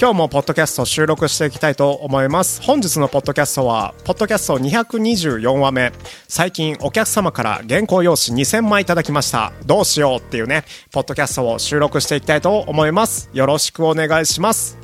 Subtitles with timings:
[0.00, 2.62] 今日もポッドキャスト収録していきたいと思います。
[2.62, 5.92] 本日のポッドキャストはポッドキャスト224話目。
[6.28, 9.52] 最近お客様から原稿用紙2000枚いただきました。
[9.66, 13.28] どうしようっていうねポッドキャストを収録していきたいと思います。
[13.32, 14.78] よろしくお願いします。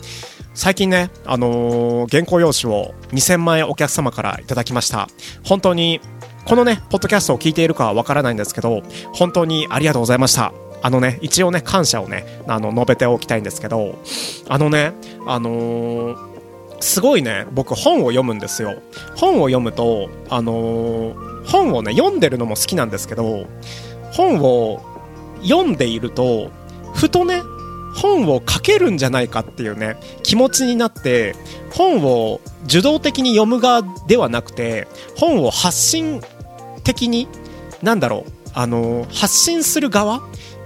[0.52, 5.06] 最近ね、あのー、原稿用紙を2000枚お客様からいただきました。
[5.44, 6.00] 本当に
[6.44, 10.52] このねポッドキャストを聞いているかはわからないんですけど本当にありがとうございました。
[10.84, 13.98] あのね、一応ね、感謝をね、あの、述べておきたいんですけど、
[14.50, 14.92] あのね、
[15.26, 16.16] あのー、
[16.80, 18.74] すごいね、僕本を読むんですよ。
[19.16, 23.46] 本を読むと、あのー、本をね、読んでるのも好きなんですけど、
[24.12, 24.82] 本を
[25.42, 26.50] 読んでいると、
[26.92, 27.40] ふとね、
[27.94, 31.34] 本を書けるんじゃないかっていうね、気持ちになって、
[31.72, 36.20] 本を受動的に読む側ではなくて、本を発信
[36.82, 37.26] 的に、
[37.82, 40.20] なんだろう、あの、発信する側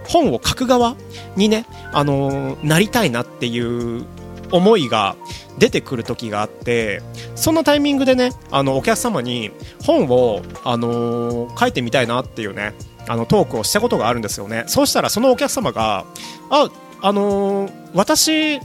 [0.08, 0.96] 本を書く側
[1.36, 4.06] にね、あのー、なりたいなっていう
[4.50, 5.16] 思いが
[5.58, 7.02] 出てくる時があって
[7.34, 9.50] そのタイミングでねあのお客様に
[9.84, 12.74] 本を、あのー、書いてみたいなっていうね
[13.06, 14.65] あのトークをしたことがあるんですよね。
[14.66, 16.04] そうしたらそのお客様が
[16.50, 18.59] ああのー、私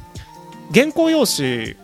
[0.73, 1.75] 原稿用紙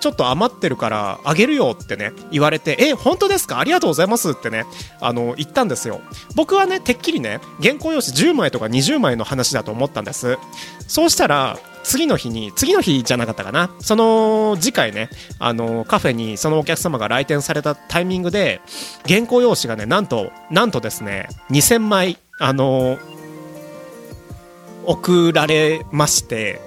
[0.00, 3.58] ちょっと余ってるからあげるよってね言われてえ本当ですか？
[3.58, 4.64] ありがとうございますってね
[5.00, 6.00] あの言ったんですよ。
[6.36, 10.38] 僕はねてっきりね原稿用紙10枚とか20枚の話だと思ったんです。
[10.86, 13.70] そうしたら次の日に次の日じゃなかったかな。
[13.80, 18.60] その次回ねあのカフェにそのお客様が来店されたタイミングで
[19.06, 22.98] 原稿用紙がねなんとなんとですね2000枚あの
[24.86, 26.60] 送られまして。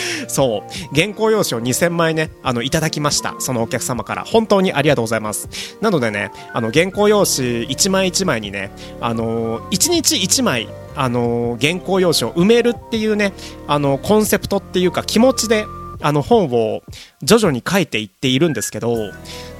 [0.28, 3.34] そう、原稿用紙を2000枚ね、あの、いただきました。
[3.38, 4.24] そのお客様から。
[4.24, 5.48] 本当にありがとうございます。
[5.80, 8.70] なのでね、あの、原稿用紙1枚1枚にね、
[9.00, 13.32] あの、1日1枚、あの、原稿用紙を埋めるっていうね、
[13.66, 15.66] あの、コンセプトっていうか気持ちで、
[16.04, 16.82] あの本を
[17.22, 19.12] 徐々に書いていっているんですけど、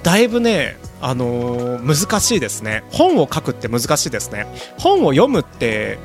[0.03, 2.82] だいぶね、あのー、難しいですね。
[2.91, 4.47] 本を書くって難しいですね。
[4.78, 5.99] 本を読むって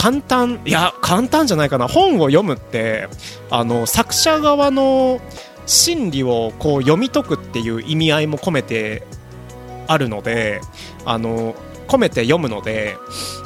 [0.00, 1.86] 簡単いや簡単じゃないかな。
[1.86, 3.06] 本を読むって
[3.50, 5.20] あの作者側の
[5.66, 9.02] 心理をこう読み解くっていう意味合いも込めて
[9.86, 10.62] あるので
[11.04, 11.54] あの
[11.86, 12.96] 込めて読むので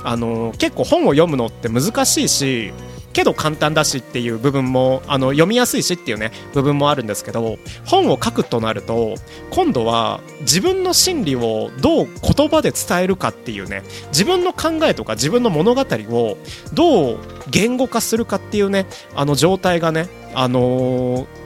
[0.04, 2.72] あの結構本を読むのって難しいし
[3.14, 9.14] けど簡単だしっていう部分もあの読みやすいしっていうね部分もあるんですけど本を書くとなると
[9.50, 16.36] 今度は自分の心理をどう言葉で伝えるかっていうね自分の考えとか自分の物語を
[16.74, 21.44] どう言語化するかっていうねあの状態がねあのー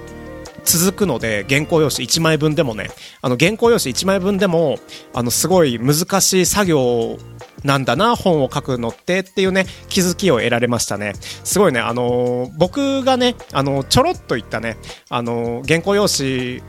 [0.69, 2.91] 続くので原稿用紙1枚分でもね
[3.23, 4.77] あの原稿用紙1枚分でも
[5.15, 7.17] あのすごい難しい作業
[7.65, 11.15] なんだな、本を書くのってっていうね、気づきを得られましたね。
[11.21, 14.77] すごいね、あのー、僕がね、あのー、ちょろっと言ったね、
[15.09, 16.63] あのー、原稿用紙、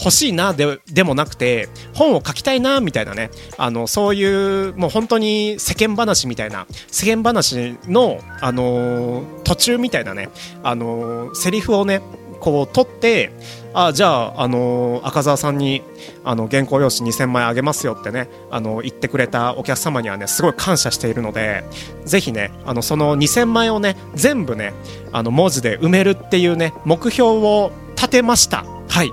[0.00, 10.30] 欲しいなででもなくて本を書きたいなみたいなねあのそういうもう本当に世間話みたいな世間話の、あの途中みたいなね、
[10.62, 12.00] あのセリフをね
[12.40, 13.30] こう取って
[13.72, 15.82] あじゃあ、あの、赤澤さんに
[16.24, 21.64] あの原稿用紙2000枚あげますよってねあの言ってくれたお客様にはねすごい感謝しているので
[22.04, 24.72] ぜひねあのその2000枚をね全部ね
[25.12, 28.64] あの文字で埋めるっていうね目標を立てました。
[28.88, 29.10] はい。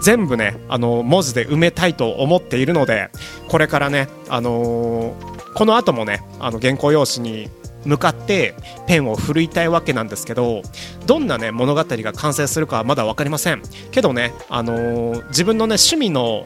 [0.00, 3.10] 全部ねあの文字で埋めたいと思っているので
[3.48, 7.50] これからねあのー、この後もねあの原稿用紙に
[7.84, 8.54] 向かって
[8.86, 10.62] ペンを振るいたいわけなんですけど
[11.06, 13.62] どんなね物語が完成するかはまだ分かりません。
[13.90, 16.44] けどね、あのー、自分のね趣味の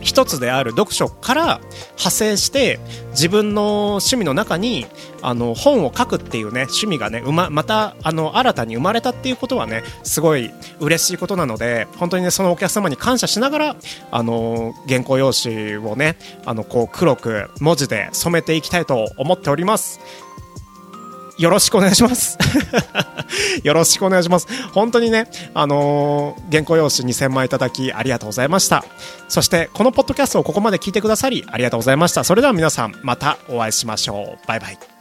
[0.00, 1.42] 一つである読書から
[1.90, 2.80] 派生して
[3.10, 4.86] 自分の趣味の中に
[5.22, 13.76] あの本を書くっていうね趣味がねままたあの新たに生まれたっていうことはねすごい嬉しいことなので本当にねそのお客様に感謝しながら
[14.10, 16.16] あの原稿用紙をね
[16.46, 20.00] あのこう黒く文字で染めていきたいと思っております。
[21.40, 22.36] よろしくお願いします。
[23.64, 24.46] よろしくお願いします。
[24.72, 28.84] 本当にね、あのー、原稿用紙2000枚いただきありがとうございました。
[29.28, 32.24] そして、このポッドキャストをここまで聞いてくださりありがとうございました。
[32.24, 34.46] それでは皆さん、またお会いしましょう。
[34.46, 34.99] バイバイ。